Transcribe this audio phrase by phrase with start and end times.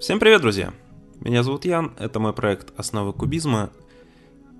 [0.00, 0.72] Всем привет, друзья!
[1.18, 3.70] Меня зовут Ян, это мой проект «Основы кубизма»,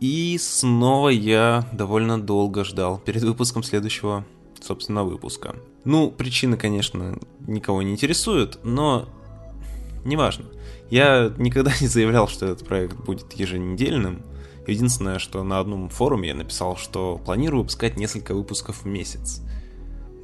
[0.00, 4.24] и снова я довольно долго ждал перед выпуском следующего,
[4.60, 5.54] собственно, выпуска.
[5.84, 9.09] Ну, причины, конечно, никого не интересуют, но
[10.04, 10.46] неважно.
[10.91, 14.25] Я никогда не заявлял, что этот проект будет еженедельным.
[14.66, 19.41] Единственное, что на одном форуме я написал, что планирую выпускать несколько выпусков в месяц.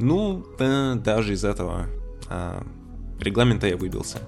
[0.01, 1.87] Ну, да, даже из этого
[2.29, 2.67] а,
[3.21, 4.19] регламента я выбился.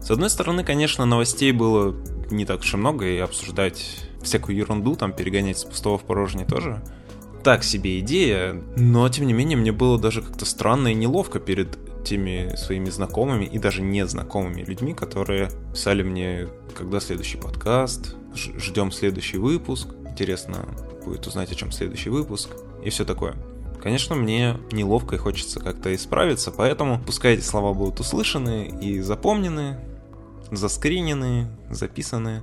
[0.00, 1.94] С одной стороны, конечно, новостей было
[2.30, 6.46] не так уж и много, и обсуждать всякую ерунду, там перегонять с пустого в порожнее
[6.46, 6.82] тоже
[7.42, 11.78] так себе идея, но тем не менее мне было даже как-то странно и неловко перед
[12.04, 19.38] теми своими знакомыми и даже незнакомыми людьми, которые писали мне, когда следующий подкаст, ждем следующий
[19.38, 20.66] выпуск, интересно
[21.04, 22.50] будет узнать, о чем следующий выпуск
[22.84, 23.34] и все такое.
[23.82, 29.78] Конечно, мне неловко и хочется как-то исправиться, поэтому пускай эти слова будут услышаны и запомнены,
[30.50, 32.42] заскринены, записаны.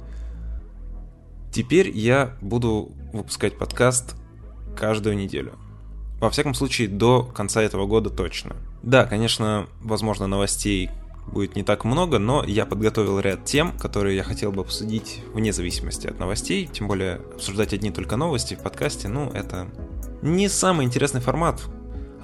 [1.51, 4.15] Теперь я буду выпускать подкаст
[4.75, 5.53] каждую неделю.
[6.19, 8.55] Во всяком случае, до конца этого года точно.
[8.83, 10.89] Да, конечно, возможно, новостей
[11.31, 15.51] будет не так много, но я подготовил ряд тем, которые я хотел бы обсудить вне
[15.53, 16.69] зависимости от новостей.
[16.71, 19.67] Тем более, обсуждать одни только новости в подкасте, ну, это
[20.21, 21.61] не самый интересный формат.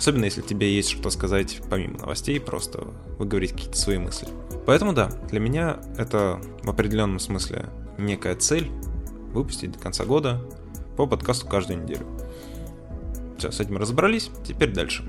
[0.04, 2.88] Особенно, если тебе есть что сказать помимо новостей, просто
[3.18, 4.28] выговорить какие-то свои мысли.
[4.66, 8.70] Поэтому да, для меня это в определенном смысле некая цель
[9.32, 10.42] выпустить до конца года
[10.98, 12.06] по подкасту каждую неделю.
[13.38, 15.06] Все, с этим разобрались, теперь дальше.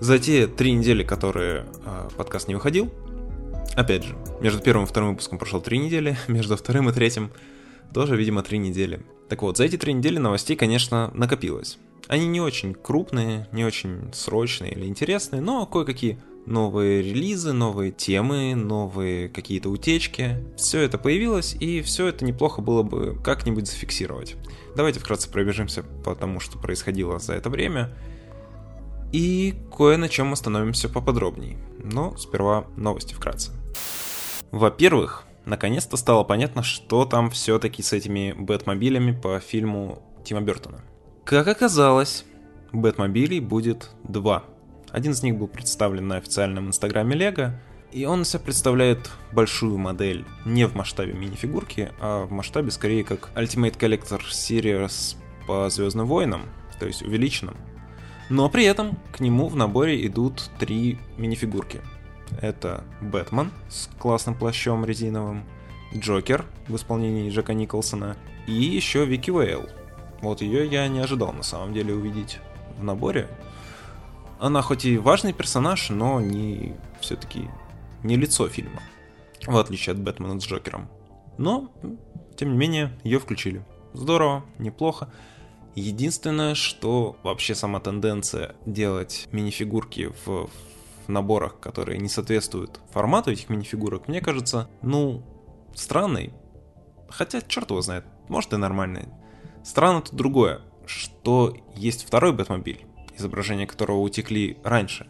[0.00, 2.92] За те три недели, которые э, подкаст не выходил,
[3.76, 7.30] опять же, между первым и вторым выпуском прошло три недели, между вторым и третьим
[7.94, 9.06] тоже, видимо, три недели.
[9.28, 11.78] Так вот, за эти три недели новостей, конечно, накопилось.
[12.08, 18.54] Они не очень крупные, не очень срочные или интересные, но кое-какие новые релизы, новые темы,
[18.54, 20.44] новые какие-то утечки.
[20.56, 24.36] Все это появилось, и все это неплохо было бы как-нибудь зафиксировать.
[24.76, 27.96] Давайте вкратце пробежимся по тому, что происходило за это время.
[29.12, 31.58] И кое на чем остановимся поподробнее.
[31.78, 33.52] Но сперва новости вкратце.
[34.50, 40.82] Во-первых, наконец-то стало понятно, что там все-таки с этими Бэтмобилями по фильму Тима Бертона.
[41.24, 42.24] Как оказалось,
[42.72, 44.44] Бэтмобилей будет два.
[44.90, 47.54] Один из них был представлен на официальном инстаграме Лего,
[47.92, 53.30] и он себя представляет большую модель не в масштабе мини-фигурки, а в масштабе скорее как
[53.36, 55.16] Ultimate Collector Series
[55.46, 56.42] по Звездным войнам,
[56.80, 57.56] то есть увеличенном.
[58.28, 61.82] Но при этом к нему в наборе идут три мини-фигурки.
[62.40, 65.44] Это Бэтмен с классным плащом резиновым,
[65.94, 68.16] Джокер в исполнении Джека Николсона
[68.46, 69.68] и еще Вики Уэйл.
[70.22, 72.38] Вот ее я не ожидал на самом деле увидеть
[72.78, 73.28] в наборе.
[74.38, 77.50] Она хоть и важный персонаж, но не все-таки
[78.02, 78.80] не лицо фильма,
[79.46, 80.88] в отличие от Бэтмена с Джокером.
[81.38, 81.72] Но,
[82.36, 83.64] тем не менее, ее включили.
[83.92, 85.12] Здорово, неплохо.
[85.74, 90.50] Единственное, что вообще сама тенденция делать мини-фигурки в,
[91.06, 95.22] в наборах, которые не соответствуют формату этих мини-фигурок, мне кажется, ну,
[95.74, 96.32] странной.
[97.08, 99.08] Хотя, черт его знает, может и нормальной.
[99.62, 102.84] Странно тут другое, что есть второй Бэтмобиль,
[103.16, 105.06] изображения которого утекли раньше.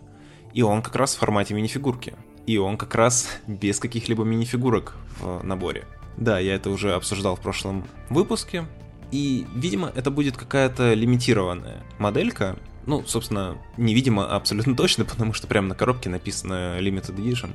[0.52, 2.14] И он как раз в формате мини-фигурки.
[2.46, 5.86] И он как раз без каких-либо мини-фигурок в наборе.
[6.16, 8.66] Да, я это уже обсуждал в прошлом выпуске.
[9.10, 12.56] И, видимо, это будет какая-то лимитированная моделька.
[12.86, 17.54] Ну, собственно, невидимо а абсолютно точно, потому что прямо на коробке написано Limited Edition.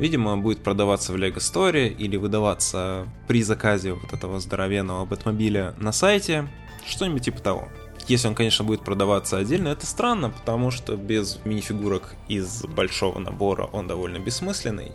[0.00, 5.92] Видимо, будет продаваться в Lego Store или выдаваться при заказе вот этого здоровенного Бэтмобиля на
[5.92, 6.48] сайте.
[6.86, 7.68] Что-нибудь типа того.
[8.08, 13.64] Если он, конечно, будет продаваться отдельно, это странно, потому что без мини-фигурок из большого набора
[13.64, 14.92] он довольно бессмысленный.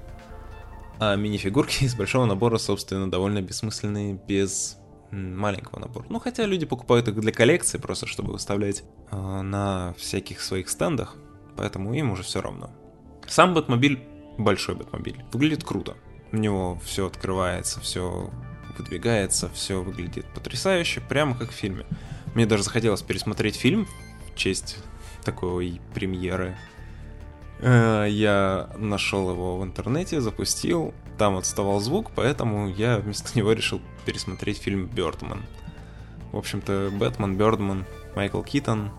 [0.97, 4.79] А мини-фигурки из большого набора, собственно, довольно бессмысленные без
[5.11, 6.07] маленького набора.
[6.09, 11.15] Ну, хотя люди покупают их для коллекции, просто чтобы выставлять э, на всяких своих стендах,
[11.55, 12.71] поэтому им уже все равно.
[13.27, 13.99] Сам Бэтмобиль,
[14.38, 15.96] большой Бэтмобиль, выглядит круто.
[16.31, 18.30] У него все открывается, все
[18.77, 21.86] выдвигается, все выглядит потрясающе, прямо как в фильме.
[22.33, 23.88] Мне даже захотелось пересмотреть фильм
[24.30, 24.77] в честь
[25.24, 26.57] такой премьеры.
[27.59, 33.81] Э, я нашел его в интернете, запустил, там отставал звук, поэтому я вместо него решил
[34.06, 35.44] пересмотреть фильм Бёрдман.
[36.31, 38.92] В общем-то, Бэтмен, Бёрдман, Майкл Китон,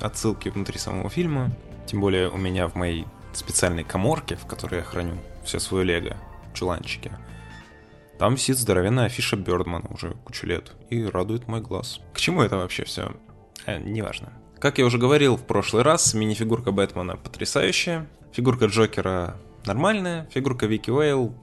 [0.00, 1.50] отсылки внутри самого фильма.
[1.86, 3.06] Тем более у меня в моей
[3.36, 6.16] специальной коморке, в которой я храню все свое лего,
[6.54, 7.12] чуланчики,
[8.18, 12.00] там висит здоровенная афиша Бёрдмана уже кучу лет и радует мой глаз.
[12.12, 13.12] К чему это вообще все?
[13.66, 14.32] Э, неважно.
[14.60, 19.36] Как я уже говорил в прошлый раз, мини-фигурка Бэтмена потрясающая, фигурка Джокера
[19.66, 21.34] нормальная, фигурка Вики Уэйл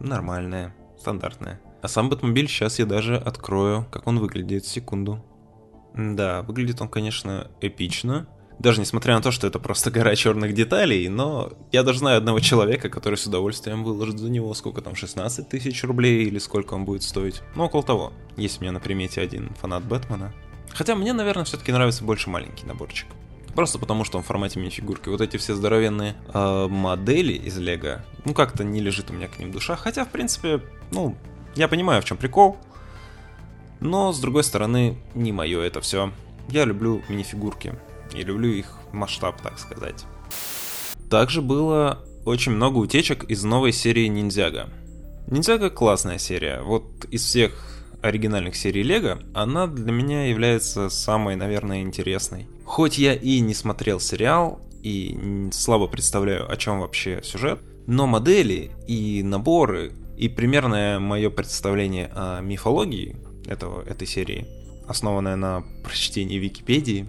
[0.00, 1.60] нормальная, стандартная.
[1.82, 5.22] А сам Бэтмобиль сейчас я даже открою, как он выглядит, секунду.
[5.94, 8.26] Да, выглядит он, конечно, эпично.
[8.62, 12.38] Даже несмотря на то, что это просто гора черных деталей, но я даже знаю одного
[12.38, 16.84] человека, который с удовольствием выложит за него сколько там, 16 тысяч рублей или сколько он
[16.84, 17.42] будет стоить.
[17.56, 18.12] Ну, около того.
[18.36, 20.32] Есть у меня на примете один фанат Бэтмена.
[20.72, 23.08] Хотя мне, наверное, все-таки нравится больше маленький наборчик.
[23.52, 25.08] Просто потому, что он в формате мини-фигурки.
[25.08, 29.40] Вот эти все здоровенные э, модели из Лего, ну как-то не лежит у меня к
[29.40, 29.74] ним душа.
[29.74, 30.60] Хотя, в принципе,
[30.92, 31.16] ну,
[31.56, 32.56] я понимаю, в чем прикол.
[33.80, 36.12] Но, с другой стороны, не мое это все.
[36.48, 37.74] Я люблю мини-фигурки.
[38.14, 40.04] И люблю их масштаб, так сказать.
[41.10, 44.68] Также было очень много утечек из новой серии Ниндзяга.
[45.26, 46.60] Ниндзяга классная серия.
[46.62, 47.52] Вот из всех
[48.02, 52.48] оригинальных серий Лего, она для меня является самой, наверное, интересной.
[52.64, 58.72] Хоть я и не смотрел сериал, и слабо представляю, о чем вообще сюжет, но модели
[58.86, 63.16] и наборы, и примерное мое представление о мифологии
[63.46, 64.46] этого, этой серии,
[64.86, 67.06] основанное на прочтении Википедии,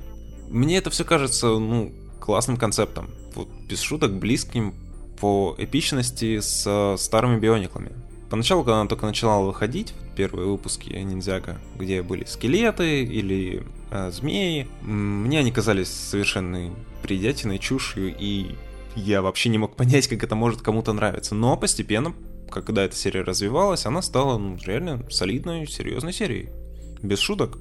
[0.54, 3.10] мне это все кажется, ну, классным концептом.
[3.36, 4.74] Вот без шуток близким
[5.20, 7.92] по эпичности с старыми биониклами.
[8.30, 14.68] Поначалу, когда она только начала выходить, первые выпуски Ниндзяга, где были скелеты или э, змеи,
[14.82, 16.72] мне они казались совершенной
[17.04, 18.56] бредятиной, чушью, и
[18.96, 21.36] я вообще не мог понять, как это может кому-то нравиться.
[21.36, 22.14] Но постепенно,
[22.50, 26.50] когда эта серия развивалась, она стала ну, реально солидной, серьезной серией.
[27.02, 27.58] Без шуток.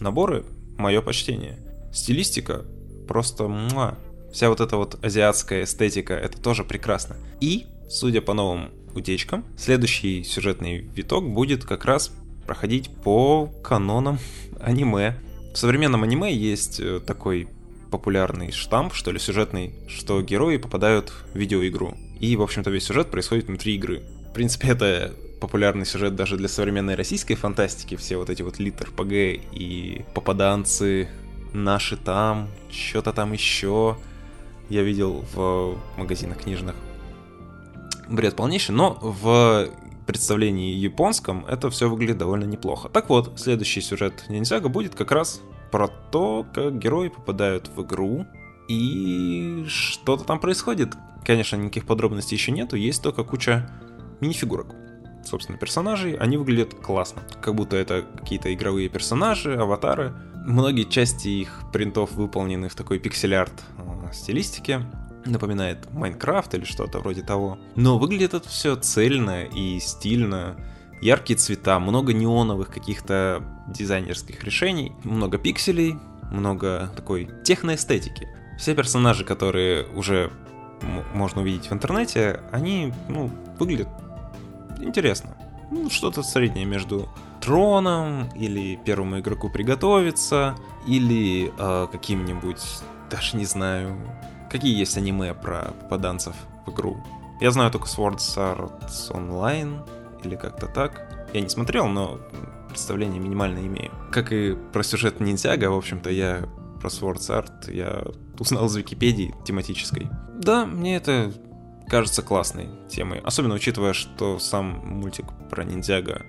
[0.00, 0.44] Наборы—
[0.78, 1.67] мое почтение.
[1.92, 2.64] Стилистика—
[3.08, 3.98] просто муа.
[4.32, 7.16] Вся вот эта вот азиатская эстетика— это тоже прекрасно.
[7.40, 9.44] И, судя по новым утечкам.
[9.56, 12.12] Следующий сюжетный виток будет как раз
[12.46, 14.18] проходить по канонам
[14.60, 15.18] аниме.
[15.52, 17.48] В современном аниме есть э, такой
[17.90, 21.96] популярный штамп, что ли, сюжетный, что герои попадают в видеоигру.
[22.20, 24.02] И, в общем-то, весь сюжет происходит внутри игры.
[24.30, 27.96] В принципе, это популярный сюжет даже для современной российской фантастики.
[27.96, 29.12] Все вот эти вот литр ПГ
[29.52, 31.08] и попаданцы,
[31.52, 33.96] наши там, что-то там еще.
[34.68, 36.76] Я видел в магазинах книжных
[38.08, 39.68] бред полнейший, но в
[40.06, 42.88] представлении японском это все выглядит довольно неплохо.
[42.88, 48.26] Так вот, следующий сюжет Ниндзяга будет как раз про то, как герои попадают в игру
[48.68, 50.94] и что-то там происходит.
[51.24, 53.70] Конечно, никаких подробностей еще нету, есть только куча
[54.20, 54.74] мини-фигурок.
[55.24, 57.22] Собственно, персонажей, они выглядят классно.
[57.42, 60.14] Как будто это какие-то игровые персонажи, аватары.
[60.48, 64.80] Многие части их принтов выполнены в такой пиксель-арт э, стилистике
[65.26, 67.58] напоминает Майнкрафт или что-то вроде того.
[67.74, 70.56] Но выглядит это все цельно и стильно.
[71.02, 75.98] Яркие цвета, много неоновых каких-то дизайнерских решений, много пикселей,
[76.32, 78.26] много такой техноэстетики.
[78.58, 80.32] Все персонажи, которые уже
[81.12, 83.88] можно увидеть в интернете, они, ну, выглядят
[84.80, 85.36] интересно.
[85.70, 87.06] Ну, что-то среднее между
[87.40, 90.56] троном, или первому игроку приготовиться,
[90.86, 92.62] или э, каким-нибудь,
[93.10, 93.96] даже не знаю,
[94.50, 96.96] Какие есть аниме про попаданцев в игру?
[97.40, 99.86] Я знаю только Sword Arts Online,
[100.24, 101.28] или как-то так.
[101.34, 102.18] Я не смотрел, но
[102.68, 103.92] представление минимально имею.
[104.10, 106.48] Как и про сюжет Ниндзяга, в общем-то, я
[106.80, 108.04] про Sword Art я
[108.38, 110.08] узнал из Википедии тематической.
[110.34, 111.30] Да, мне это
[111.86, 113.20] кажется классной темой.
[113.20, 116.24] Особенно учитывая, что сам мультик про ниндзяга,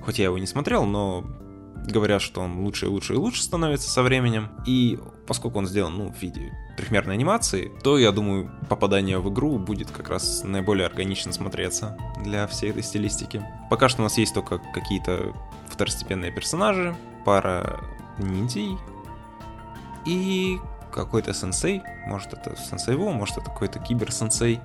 [0.00, 1.24] хоть я его не смотрел, но
[1.86, 4.50] говорят, что он лучше и лучше и лучше становится со временем.
[4.66, 9.58] И поскольку он сделан ну, в виде трехмерной анимации, то, я думаю, попадание в игру
[9.58, 13.44] будет как раз наиболее органично смотреться для всей этой стилистики.
[13.70, 15.32] Пока что у нас есть только какие-то
[15.68, 17.80] второстепенные персонажи, пара
[18.18, 18.76] ниндзей
[20.04, 20.58] и
[20.92, 21.82] какой-то сенсей.
[22.06, 24.60] Может это сенсей Во, может это какой-то кибер-сенсей.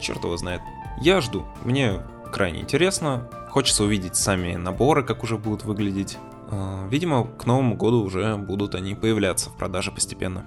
[0.00, 0.62] Черт его знает.
[1.00, 1.46] Я жду.
[1.62, 2.00] Мне
[2.30, 3.28] крайне интересно.
[3.50, 6.18] Хочется увидеть сами наборы, как уже будут выглядеть.
[6.50, 10.44] А, видимо, к Новому году уже будут они появляться в продаже постепенно.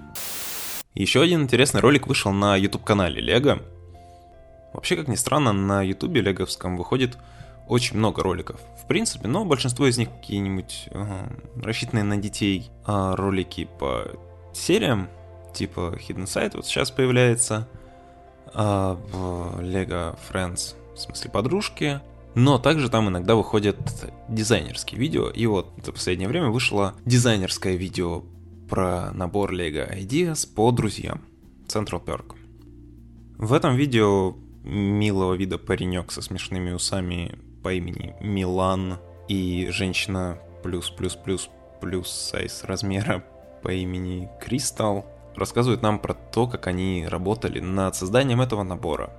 [0.94, 3.58] Еще один интересный ролик вышел на YouTube-канале Лего.
[4.72, 7.16] Вообще, как ни странно, на YouTube леговском выходит
[7.68, 8.60] очень много роликов.
[8.82, 11.26] В принципе, но большинство из них какие-нибудь э,
[11.62, 14.04] рассчитанные на детей э, ролики по
[14.52, 15.08] сериям,
[15.52, 17.66] типа Hidden Side вот сейчас появляется,
[18.52, 22.00] э, Lego Friends, в смысле подружки,
[22.34, 23.78] но также там иногда выходят
[24.28, 28.24] дизайнерские видео, и вот за последнее время вышло дизайнерское видео
[28.68, 31.22] про набор Lego Ideas по друзьям.
[31.66, 32.34] Central Perk.
[33.38, 38.98] В этом видео милого вида паренек со смешными усами по имени Милан
[39.28, 43.24] и женщина плюс-плюс-плюс плюс сайз размера
[43.62, 49.10] по имени Кристал рассказывают нам про то, как они работали над созданием этого набора.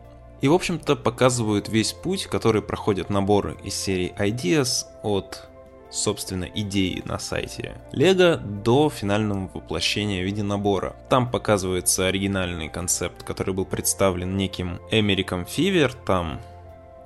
[0.46, 5.50] И, в общем-то, показывают весь путь, который проходят наборы из серии Ideas от
[5.90, 10.96] собственно, идеи на сайте Лего до финального воплощения в виде набора.
[11.10, 16.40] Там показывается оригинальный концепт, который был представлен неким Эмериком Фивер, там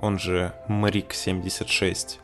[0.02, 2.20] он же Марик 76.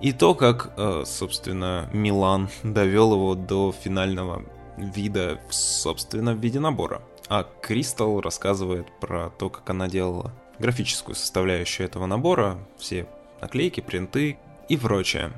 [0.00, 4.42] И то, как, э, собственно, Милан довел его до финального
[4.78, 7.02] вида, собственно, в виде набора.
[7.28, 13.06] А Кристал рассказывает про то, как она делала графическую составляющую этого набора, все
[13.40, 15.32] наклейки, принты и прочее.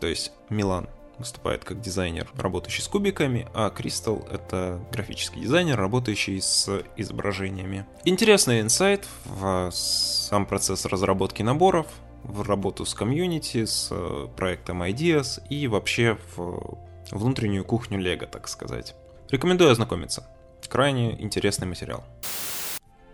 [0.00, 0.88] То есть Милан
[1.18, 7.86] выступает как дизайнер, работающий с кубиками, а Кристал— это графический дизайнер, работающий с изображениями.
[8.04, 11.86] Интересный инсайт в сам процесс разработки наборов,
[12.24, 16.78] в работу с комьюнити, с э, проектом Ideas и вообще в
[17.10, 18.94] внутреннюю кухню Лего, так сказать.
[19.30, 20.26] Рекомендую ознакомиться.
[20.68, 22.04] Крайне интересный материал.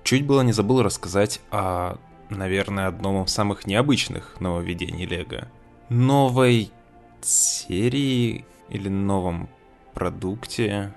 [0.08, 1.98] Чуть было не забыл рассказать о,
[2.30, 5.48] наверное, одном из самых необычных нововведений Лего.
[5.90, 6.70] Новой
[7.20, 9.50] серии или новом
[9.92, 10.94] продукте.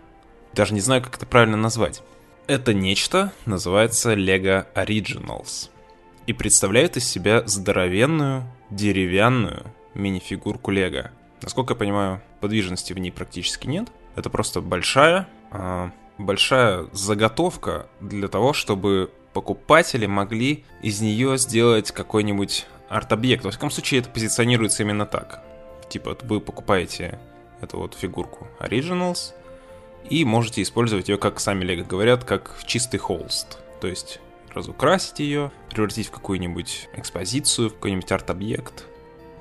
[0.54, 2.04] Даже не знаю, как это правильно назвать.
[2.48, 5.70] Это нечто называется Lego Originals
[6.26, 11.12] и представляет из себя здоровенную деревянную мини-фигурку Лего.
[11.42, 13.90] Насколько я понимаю, подвижности в ней практически нет.
[14.16, 22.66] Это просто большая, э, большая заготовка для того, чтобы покупатели могли из нее сделать какой-нибудь
[22.90, 23.44] арт-объект.
[23.44, 25.44] Во всяком случае, это позиционируется именно так.
[25.90, 27.20] Типа, вы покупаете
[27.62, 29.34] эту вот фигурку Originals
[30.10, 33.60] и можете использовать ее, как сами Лего говорят, как чистый холст.
[33.80, 34.20] То есть
[34.54, 38.86] разукрасить ее, превратить в какую-нибудь экспозицию, в какой-нибудь арт-объект.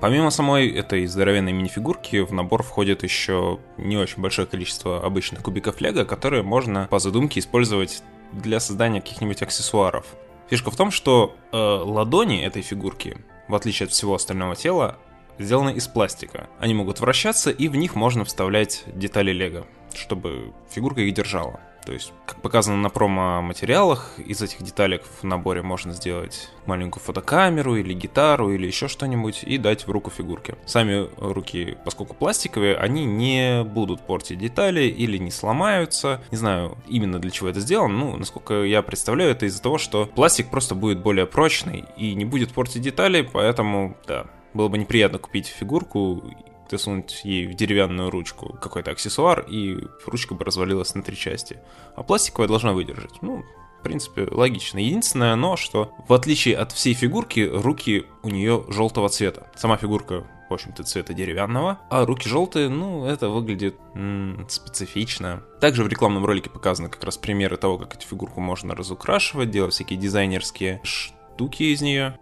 [0.01, 5.79] Помимо самой этой здоровенной мини-фигурки, в набор входит еще не очень большое количество обычных кубиков
[5.79, 10.07] лего, которые можно по задумке использовать для создания каких-нибудь аксессуаров.
[10.49, 13.15] Фишка в том, что э, ладони этой фигурки,
[13.47, 14.97] в отличие от всего остального тела,
[15.37, 16.49] сделаны из пластика.
[16.57, 21.59] Они могут вращаться, и в них можно вставлять детали лего, чтобы фигурка их держала.
[21.85, 27.75] То есть, как показано на промо-материалах, из этих деталек в наборе можно сделать маленькую фотокамеру
[27.75, 30.55] или гитару или еще что-нибудь и дать в руку фигурке.
[30.65, 36.21] Сами руки, поскольку пластиковые, они не будут портить детали или не сломаются.
[36.31, 40.05] Не знаю именно для чего это сделано, ну, насколько я представляю, это из-за того, что
[40.05, 45.17] пластик просто будет более прочный и не будет портить детали, поэтому, да, было бы неприятно
[45.17, 46.23] купить фигурку,
[46.71, 51.59] засунуть ей в деревянную ручку какой-то аксессуар, и ручка бы развалилась на три части.
[51.95, 53.21] А пластиковая должна выдержать.
[53.21, 53.43] Ну,
[53.81, 54.77] в принципе, логично.
[54.77, 59.47] Единственное, но что, в отличие от всей фигурки, руки у нее желтого цвета.
[59.55, 65.41] Сама фигурка, в общем-то, цвета деревянного, а руки желтые, ну, это выглядит м-м, специфично.
[65.59, 69.73] Также в рекламном ролике показаны как раз примеры того, как эту фигурку можно разукрашивать, делать
[69.73, 72.19] всякие дизайнерские штуки из нее.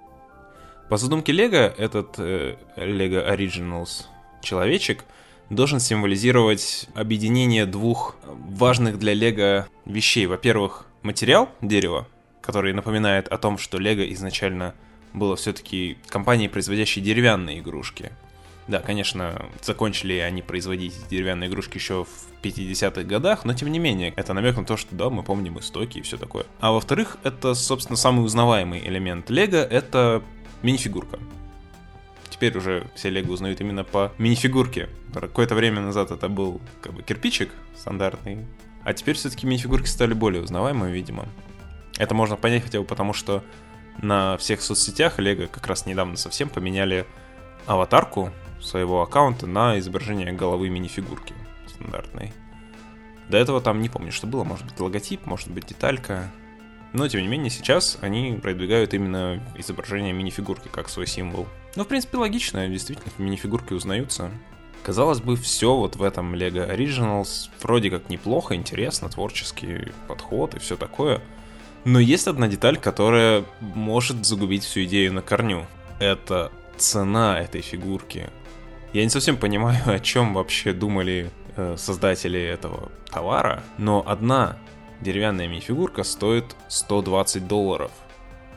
[0.89, 4.05] По задумке Лего, этот э, Lego Originals
[4.41, 5.05] человечек
[5.49, 10.25] должен символизировать объединение двух важных для Лего вещей.
[10.27, 12.07] Во-первых, материал дерева,
[12.41, 14.75] который напоминает о том, что Лего изначально
[15.13, 18.11] было все-таки компанией, производящей деревянные игрушки.
[18.67, 24.13] Да, конечно, закончили они производить деревянные игрушки еще в 50-х годах, но тем не менее,
[24.15, 26.45] это намек на то, что да, мы помним истоки и все такое.
[26.59, 30.21] А во-вторых, это, собственно, самый узнаваемый элемент Лего, это
[30.61, 31.17] Минифигурка.
[32.39, 34.87] Теперь уже все лего узнают именно по минифигурке.
[35.13, 38.45] Какое-то время назад это был как бы кирпичик стандартный,
[38.85, 41.25] а теперь все-таки минифигурки стали более узнаваемыми, видимо.
[41.97, 43.43] Это можно понять хотя бы потому, что
[44.01, 47.05] на всех соцсетях Лего как раз недавно совсем поменяли
[47.65, 48.31] аватарку
[48.61, 51.33] своего аккаунта на изображение головы минифигурки
[51.67, 52.31] стандартной.
[53.27, 54.45] До этого там не помню, что было.
[54.45, 56.31] Может быть логотип, может быть деталька.
[56.93, 61.45] Но, тем не менее, сейчас они продвигают именно изображение минифигурки как свой символ.
[61.75, 64.31] Ну, в принципе, логично, действительно, минифигурки узнаются.
[64.83, 70.59] Казалось бы, все вот в этом Lego Originals вроде как неплохо, интересно, творческий подход и
[70.59, 71.21] все такое.
[71.85, 75.65] Но есть одна деталь, которая может загубить всю идею на корню.
[75.99, 78.29] Это цена этой фигурки.
[78.93, 84.57] Я не совсем понимаю, о чем вообще думали э, создатели этого товара, но одна
[85.01, 87.91] деревянная мини-фигурка стоит 120 долларов.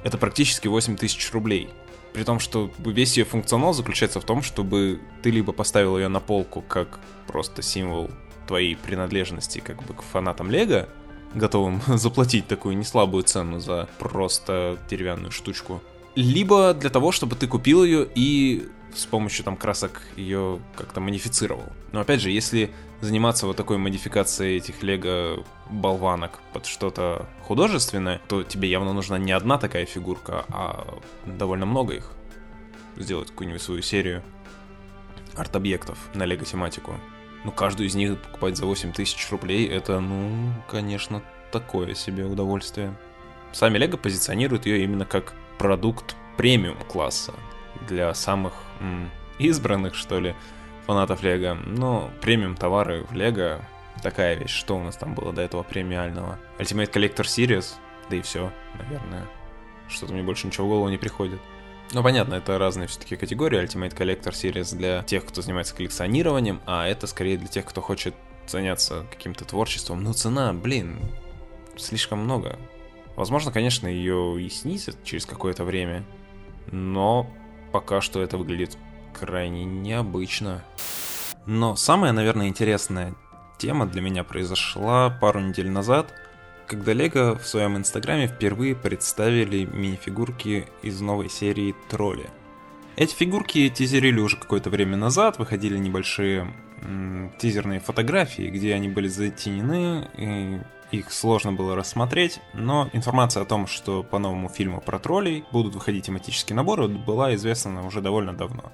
[0.05, 1.69] Это практически 8 тысяч рублей.
[2.13, 6.21] При том, что весь ее функционал заключается в том, чтобы ты либо поставил ее на
[6.21, 8.11] полку как просто символ
[8.47, 10.89] твоей принадлежности как бы к фанатам Лего,
[11.35, 15.81] готовым заплатить такую неслабую цену за просто деревянную штучку,
[16.15, 21.65] либо для того, чтобы ты купил ее и с помощью там красок ее как-то модифицировал.
[21.93, 22.71] Но опять же, если
[23.01, 29.33] заниматься вот такой модификацией этих лего болванок под что-то художественное, то тебе явно нужна не
[29.33, 32.13] одна такая фигурка, а довольно много их.
[32.97, 34.23] Сделать какую-нибудь свою серию
[35.35, 36.95] арт-объектов на лего-тематику.
[37.45, 42.95] Ну, каждую из них покупать за 8 тысяч рублей, это, ну, конечно, такое себе удовольствие.
[43.53, 47.35] Сами Лего позиционируют ее именно как продукт премиум класса
[47.87, 50.35] для самых м, избранных, что ли,
[50.87, 51.55] фанатов Лего.
[51.55, 53.61] Но премиум товары в Лего
[54.03, 54.51] такая вещь.
[54.51, 56.39] Что у нас там было до этого премиального?
[56.59, 57.75] Ultimate Collector Series,
[58.11, 59.27] да и все, наверное.
[59.89, 61.41] Что-то мне больше ничего в голову не приходит.
[61.93, 63.63] Ну, понятно, это разные все-таки категории.
[63.63, 68.15] Ultimate Collector Series для тех, кто занимается коллекционированием, а это скорее для тех, кто хочет
[68.47, 70.03] заняться каким-то творчеством.
[70.03, 70.99] Но цена, блин,
[71.77, 72.59] слишком много.
[73.15, 76.05] Возможно, конечно, ее и снизят через какое-то время,
[76.71, 77.31] но
[77.73, 78.77] пока что это выглядит
[79.19, 80.63] крайне необычно.
[81.47, 83.15] Но самая, наверное, интересная
[83.59, 86.13] тема для меня произошла пару недель назад,
[86.67, 92.31] когда Лего в своем инстаграме впервые представили мини-фигурки из новой серии Тролли.
[92.97, 96.53] Эти фигурки тизерили уже какое-то время назад, выходили небольшие
[96.83, 100.61] м- тизерные фотографии, где они были затенены, и
[100.93, 105.75] их сложно было рассмотреть, но информация о том, что по новому фильму про троллей будут
[105.75, 108.71] выходить тематические наборы, была известна уже довольно давно.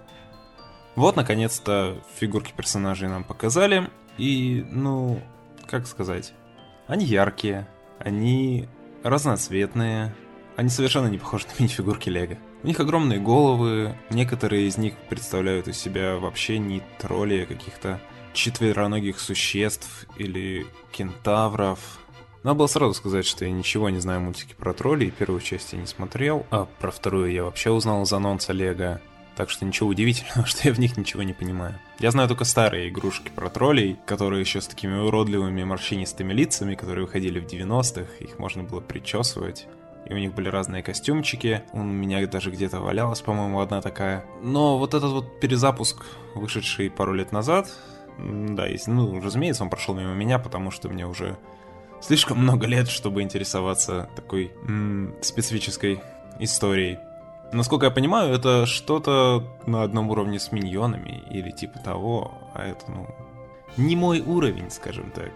[0.97, 5.23] Вот, наконец-то, фигурки персонажей нам показали, и, ну,
[5.67, 6.33] как сказать,
[6.89, 7.69] они яркие,
[8.01, 8.69] они
[9.05, 10.13] разноцветные,
[10.57, 12.37] они совершенно не похожи на мини-фигурки Лего.
[12.65, 18.01] У них огромные головы, некоторые из них представляют из себя вообще не тролли, а каких-то
[18.33, 21.79] четвероногих существ или кентавров.
[22.49, 25.79] Надо было сразу сказать, что я ничего не знаю мультики про троллей, первую часть я
[25.79, 29.03] не смотрел, а про вторую я вообще узнал из анонса Лего.
[29.37, 31.79] Так что ничего удивительного, что я в них ничего не понимаю.
[31.99, 37.05] Я знаю только старые игрушки про троллей, которые еще с такими уродливыми морщинистыми лицами, которые
[37.05, 39.67] выходили в 90-х, их можно было причесывать.
[40.07, 41.65] И у них были разные костюмчики.
[41.75, 44.25] У меня даже где-то валялась, по-моему, одна такая.
[44.41, 46.03] Но вот этот вот перезапуск,
[46.35, 47.69] вышедший пару лет назад,
[48.17, 51.37] да, есть, ну, разумеется, он прошел мимо меня, потому что мне уже
[52.01, 56.01] слишком много лет, чтобы интересоваться такой м- специфической
[56.39, 56.99] историей.
[57.53, 62.91] Насколько я понимаю, это что-то на одном уровне с миньонами или типа того, а это,
[62.91, 63.07] ну,
[63.77, 65.33] не мой уровень, скажем так.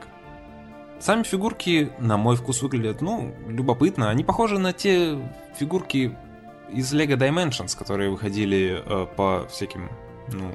[1.00, 4.10] Сами фигурки, на мой вкус, выглядят, ну, любопытно.
[4.10, 5.18] Они похожи на те
[5.58, 6.16] фигурки
[6.70, 9.90] из Lego Dimensions, которые выходили э, по всяким,
[10.32, 10.52] ну,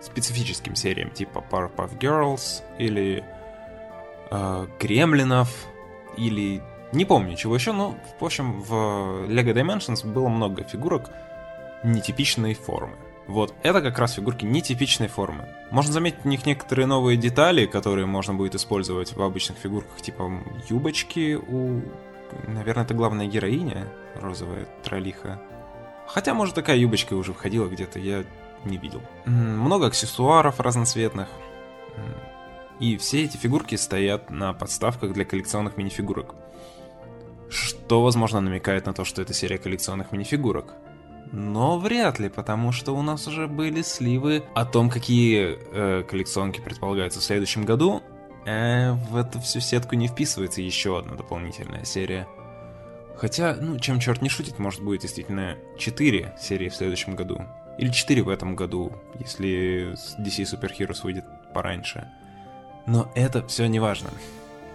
[0.00, 3.24] специфическим сериям, типа Powerpuff Girls или
[4.30, 5.50] э, Гремлинов,
[6.16, 6.62] или
[6.92, 8.72] не помню чего еще, но, в общем, в
[9.28, 11.10] LEGO Dimensions было много фигурок
[11.84, 12.96] нетипичной формы.
[13.26, 15.48] Вот, это как раз фигурки нетипичной формы.
[15.70, 20.30] Можно заметить в них некоторые новые детали, которые можно будет использовать в обычных фигурках, типа
[20.68, 21.80] юбочки у...
[22.48, 25.40] Наверное, это главная героиня, розовая троллиха.
[26.06, 28.24] Хотя, может, такая юбочка уже входила где-то, я
[28.64, 29.00] не видел.
[29.26, 31.28] Много аксессуаров разноцветных.
[32.80, 36.34] И все эти фигурки стоят на подставках для коллекционных минифигурок
[37.50, 40.74] что, возможно, намекает на то, что это серия коллекционных минифигурок.
[41.32, 46.60] Но вряд ли, потому что у нас уже были сливы о том, какие э, коллекционки
[46.60, 48.02] предполагаются в следующем году.
[48.46, 52.26] Э, в эту всю сетку не вписывается еще одна дополнительная серия.
[53.16, 57.42] Хотя, ну, чем черт не шутит, может будет действительно 4 серии в следующем году.
[57.78, 62.08] Или 4 в этом году, если DC Super Heroes выйдет пораньше.
[62.86, 64.10] Но это все не важно.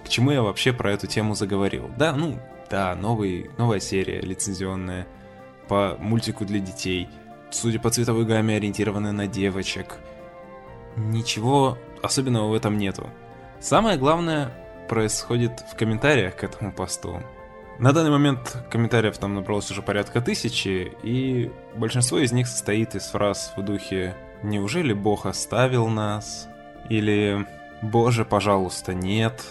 [0.03, 1.89] К чему я вообще про эту тему заговорил?
[1.97, 2.39] Да, ну,
[2.69, 5.07] да, новый, новая серия лицензионная
[5.67, 7.09] по мультику для детей.
[7.51, 9.95] Судя по цветовой гамме, ориентированная на девочек.
[10.95, 13.09] Ничего особенного в этом нету.
[13.59, 14.51] Самое главное
[14.87, 17.21] происходит в комментариях к этому посту.
[17.79, 23.07] На данный момент комментариев там набралось уже порядка тысячи, и большинство из них состоит из
[23.07, 26.47] фраз в духе «Неужели Бог оставил нас?»
[26.89, 27.45] или
[27.81, 29.43] «Боже, пожалуйста, нет»,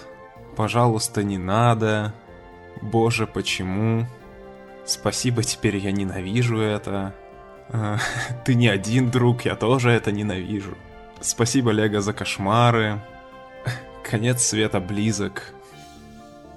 [0.57, 2.15] «Пожалуйста, не надо»,
[2.83, 4.07] Боже, почему?
[4.85, 7.15] Спасибо, теперь я ненавижу это.
[7.71, 7.99] А,
[8.45, 10.77] ты не один друг, я тоже это ненавижу.
[11.21, 13.01] Спасибо, Лего, за кошмары.
[14.09, 15.55] Конец света близок.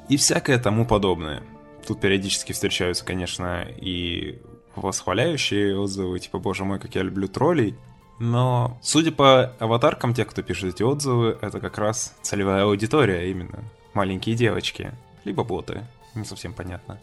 [0.09, 1.43] И всякое тому подобное.
[1.87, 4.41] Тут периодически встречаются, конечно, и
[4.75, 7.75] восхваляющие отзывы, типа, боже мой, как я люблю троллей.
[8.19, 13.63] Но, судя по аватаркам тех, кто пишет эти отзывы, это как раз целевая аудитория именно.
[13.93, 14.91] Маленькие девочки,
[15.23, 16.99] либо боты не совсем понятно.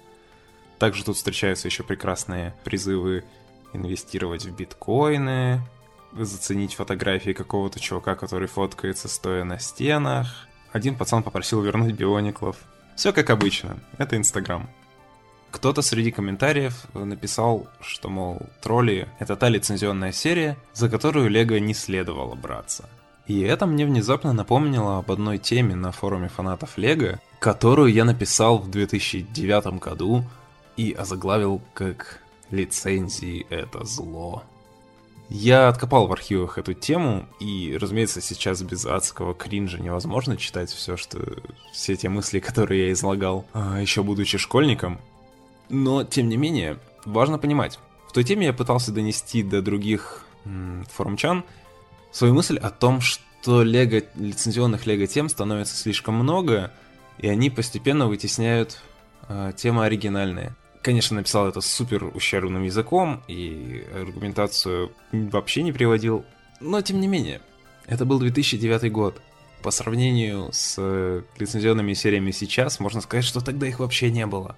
[0.79, 3.25] Также тут встречаются еще прекрасные призывы
[3.73, 5.61] инвестировать в биткоины,
[6.13, 10.49] заценить фотографии какого-то чувака, который фоткается стоя на стенах.
[10.73, 12.57] Один пацан попросил вернуть биониклов.
[12.97, 14.69] Все как обычно, это Инстаграм.
[15.55, 21.75] Кто-то среди комментариев написал, что, мол, тролли— это та лицензионная серия, за которую Лего не
[21.75, 22.89] следовало браться.
[23.29, 28.59] И это мне внезапно напомнило об одной теме на форуме фанатов Лего, которую я написал
[28.59, 30.25] в 2009 году
[30.77, 34.43] и озаглавил как «Лицензии— это зло».
[35.29, 40.97] Я откопал в архивах эту тему, и, разумеется, сейчас без адского кринжа невозможно читать все,
[40.97, 41.21] что...
[41.73, 44.99] все те мысли, которые я излагал, а, еще будучи школьником.
[45.69, 47.79] Но, тем не менее, важно понимать.
[48.09, 51.45] В той теме я пытался донести до других м, форумчан
[52.13, 56.73] свою мысль о том, что лего, лицензионных лего-тем становится слишком много,
[57.19, 58.81] и они постепенно вытесняют
[59.29, 60.55] э, темы оригинальные.
[60.83, 66.25] Конечно, написал это супер ущербным языком и аргументацию вообще не приводил,
[66.61, 67.41] но тем не менее,
[67.87, 69.21] это был 2009 год.
[69.63, 74.57] По сравнению с э, лицензионными сериями сейчас, можно сказать, что тогда их вообще не было.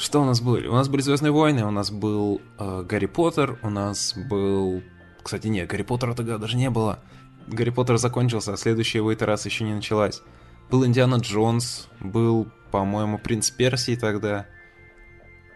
[0.00, 0.66] Что у нас были?
[0.66, 4.82] У нас были Звездные войны, у нас был э, Гарри Поттер, у нас был...
[5.22, 7.00] Кстати, нет, Гарри Поттера тогда даже не было.
[7.46, 10.22] Гарри Поттер закончился, а следующая его итерация еще не началась.
[10.70, 14.46] Был Индиана Джонс, был, по-моему, Принц Персии тогда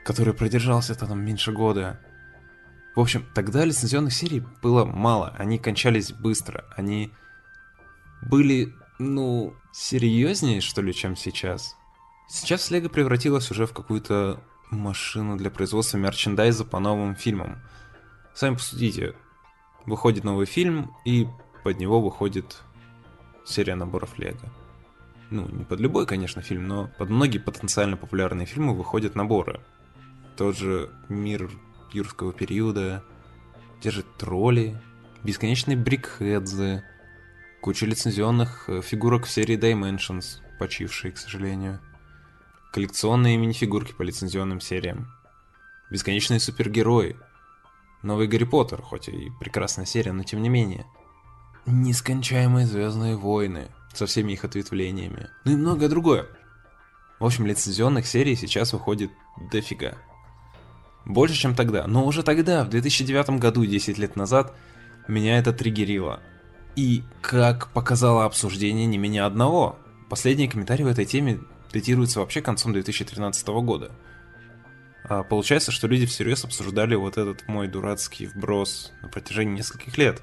[0.04, 1.98] который продержался там меньше года.
[2.94, 7.10] В общем, тогда лицензионных серий было мало, они кончались быстро, они
[8.22, 11.74] были, ну, серьезнее, что ли, чем сейчас.
[12.28, 17.60] Сейчас Лего превратилась уже в какую-то машину для производства мерчендайза по новым фильмам.
[18.34, 19.14] Сами посудите,
[19.86, 21.28] выходит новый фильм, и
[21.62, 22.62] под него выходит
[23.44, 24.52] серия наборов Лего.
[25.30, 29.60] Ну, не под любой, конечно, фильм, но под многие потенциально популярные фильмы выходят наборы
[30.36, 31.50] тот же мир
[31.92, 33.04] юрского периода,
[33.80, 34.80] те же тролли,
[35.22, 36.82] бесконечные брикхедзы,
[37.60, 41.80] куча лицензионных э, фигурок в серии Dimensions, почившие, к сожалению,
[42.74, 45.06] коллекционные мини-фигурки по лицензионным сериям,
[45.92, 47.16] бесконечные супергерои,
[48.02, 50.84] новый Гарри Поттер, хоть и прекрасная серия, но тем не менее,
[51.66, 56.26] нескончаемые Звездные войны со всеми их ответвлениями, ну и многое другое.
[57.20, 59.12] В общем, лицензионных серий сейчас выходит
[59.52, 59.96] дофига.
[61.04, 61.86] Больше, чем тогда.
[61.86, 64.52] Но уже тогда, в 2009 году, 10 лет назад,
[65.06, 66.20] меня это триггерило.
[66.74, 69.78] И, как показало обсуждение, не меня одного.
[70.10, 71.38] Последние комментарии в этой теме
[71.74, 73.90] датируются вообще концом 2013 года.
[75.02, 80.22] А получается, что люди всерьез обсуждали вот этот мой дурацкий вброс на протяжении нескольких лет.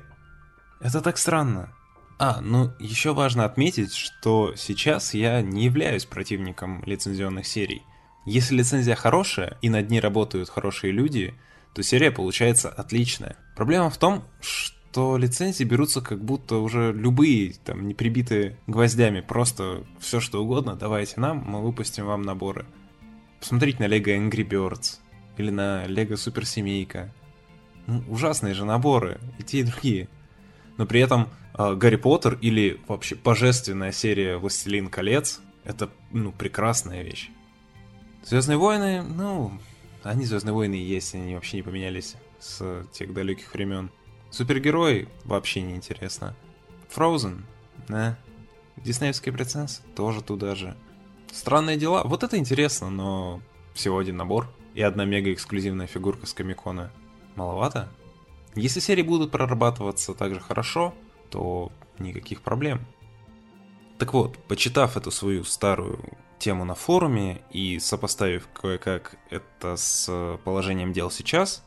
[0.80, 1.74] Это так странно.
[2.18, 7.84] А, ну еще важно отметить, что сейчас я не являюсь противником лицензионных серий.
[8.26, 11.34] Если лицензия хорошая и над ней работают хорошие люди,
[11.74, 13.36] то серия получается отличная.
[13.56, 19.84] Проблема в том, что лицензии берутся как будто уже любые, там, не прибитые гвоздями, просто
[19.99, 22.65] все что угодно, давайте нам, мы выпустим вам наборы.
[23.39, 24.99] Посмотрите на Lego Angry Birds
[25.38, 27.13] или на Lego Супер Семейка.
[27.88, 30.10] Ну, ужасные же наборы, и те, и другие.
[30.77, 37.04] Но при этом э, Гарри Поттер или вообще божественная серия Властелин колец это, ну, прекрасная
[37.04, 37.30] вещь.
[38.23, 39.60] Звездные войны, ну,
[40.04, 43.91] они Звездные войны есть, они вообще не поменялись с тех далеких времен.
[44.32, 46.36] Супергерои вообще не интересно.
[46.89, 47.44] Frozen,
[47.88, 48.17] да.
[48.78, 50.76] Диснеевский принцесс тоже туда же.
[51.32, 53.41] Странные дела, вот это интересно, но
[53.74, 56.91] всего один набор и одна мега эксклюзивная фигурка с Комикона.
[57.36, 57.89] Маловато?
[58.56, 60.94] Если серии будут прорабатываться так же хорошо,
[61.30, 62.82] то никаких проблем.
[63.98, 66.00] Так вот, почитав эту свою старую
[66.39, 71.63] тему на форуме и сопоставив кое-как это с положением дел сейчас,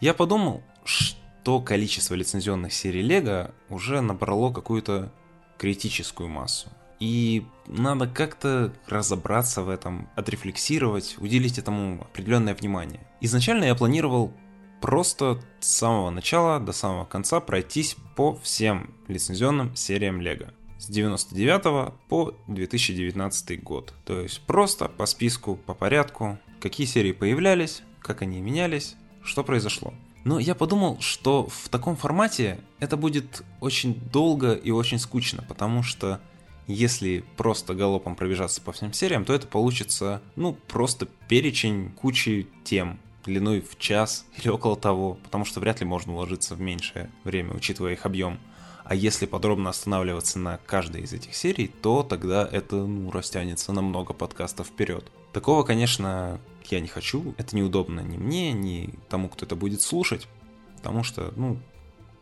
[0.00, 1.20] я подумал, что
[1.60, 5.12] количество лицензионных серий Лего уже набрало какую-то
[5.56, 6.68] критическую массу.
[7.00, 13.00] И надо как-то разобраться в этом, отрефлексировать, уделить этому определенное внимание.
[13.20, 14.32] Изначально я планировал
[14.80, 21.92] просто с самого начала до самого конца пройтись по всем лицензионным сериям Лего с 99
[22.08, 23.94] по 2019 год.
[24.04, 29.92] То есть просто по списку, по порядку, какие серии появлялись, как они менялись, что произошло.
[30.28, 35.82] Но я подумал, что в таком формате это будет очень долго и очень скучно, потому
[35.82, 36.20] что
[36.66, 43.00] если просто галопом пробежаться по всем сериям, то это получится, ну, просто перечень кучи тем,
[43.24, 47.54] длиной в час или около того, потому что вряд ли можно уложиться в меньшее время,
[47.54, 48.38] учитывая их объем.
[48.84, 53.80] А если подробно останавливаться на каждой из этих серий, то тогда это ну, растянется на
[53.80, 55.10] много подкастов вперед.
[55.32, 57.34] Такого, конечно, я не хочу.
[57.38, 60.28] Это неудобно ни мне, ни тому, кто это будет слушать.
[60.76, 61.58] Потому что, ну,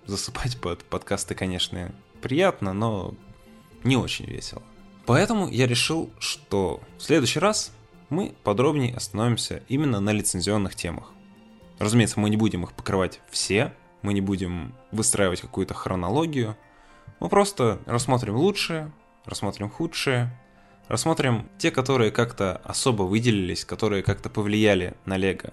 [0.06, 1.92] засыпать под подкасты, конечно,
[2.22, 3.14] приятно, но
[3.84, 4.62] не очень весело.
[5.04, 7.72] Поэтому я решил, что в следующий раз
[8.08, 11.12] мы подробнее остановимся именно на лицензионных темах.
[11.78, 16.56] Разумеется, мы не будем их покрывать все, мы не будем выстраивать какую-то хронологию,
[17.20, 18.92] мы просто рассмотрим лучшее,
[19.24, 20.36] рассмотрим худшее,
[20.88, 25.52] рассмотрим те, которые как-то особо выделились, которые как-то повлияли на Лего.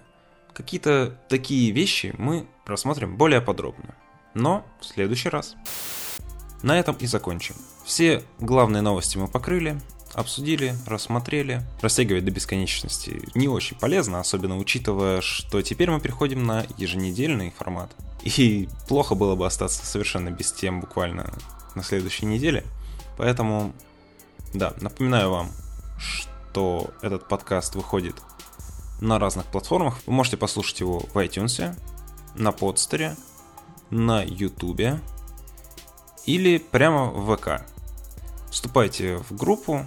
[0.52, 3.94] Какие-то такие вещи мы рассмотрим более подробно.
[4.34, 5.54] Но в следующий раз.
[6.62, 7.56] На этом и закончим.
[7.84, 9.78] Все главные новости мы покрыли,
[10.14, 11.62] обсудили, рассмотрели.
[11.82, 17.90] Растягивать до бесконечности не очень полезно, особенно учитывая, что теперь мы переходим на еженедельный формат.
[18.22, 21.34] И плохо было бы остаться совершенно без тем буквально
[21.74, 22.64] на следующей неделе.
[23.18, 23.74] Поэтому,
[24.54, 25.50] да, напоминаю вам,
[25.98, 28.14] что этот подкаст выходит
[29.00, 29.98] на разных платформах.
[30.06, 31.76] Вы можете послушать его в iTunes,
[32.36, 33.16] на подстере,
[33.90, 35.00] на YouTube
[36.24, 37.66] или прямо в ВК.
[38.50, 39.86] Вступайте в группу,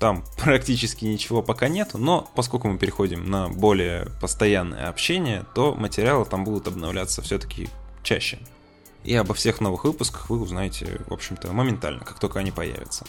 [0.00, 6.24] там практически ничего пока нет, но поскольку мы переходим на более постоянное общение, то материалы
[6.24, 7.68] там будут обновляться все-таки
[8.02, 8.40] чаще.
[9.04, 13.04] И обо всех новых выпусках вы узнаете, в общем-то, моментально, как только они появятся.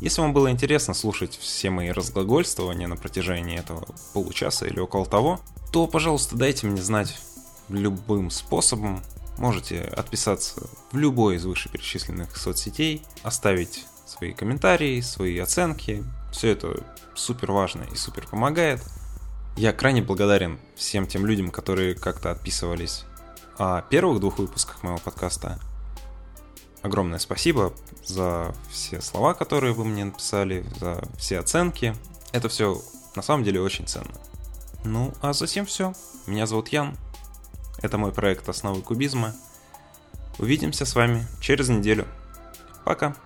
[0.00, 5.40] Если вам было интересно слушать все мои разглагольствования на протяжении этого получаса или около того,
[5.72, 7.18] то, пожалуйста, дайте мне знать
[7.68, 9.02] любым способом.
[9.38, 17.52] Можете отписаться в любой из вышеперечисленных соцсетей, оставить свои комментарии, свои оценки, все это супер
[17.52, 18.80] важно и супер помогает.
[19.56, 23.04] Я крайне благодарен всем тем людям, которые как-то отписывались
[23.58, 25.58] о первых двух выпусках моего подкаста.
[26.86, 27.72] Огромное спасибо
[28.04, 31.96] за все слова, которые вы мне написали, за все оценки.
[32.30, 32.80] Это все
[33.16, 34.14] на самом деле очень ценно.
[34.84, 35.94] Ну, а затем все.
[36.28, 36.96] Меня зовут Ян.
[37.82, 39.34] Это мой проект «Основы кубизма».
[40.38, 42.06] Увидимся с вами через неделю.
[42.84, 43.16] Пока.